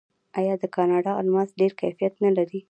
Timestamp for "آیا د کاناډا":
0.39-1.11